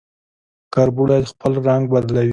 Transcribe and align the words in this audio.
کربوړی 0.73 1.21
خپل 1.31 1.53
رنګ 1.67 1.83
بدلوي 1.93 2.29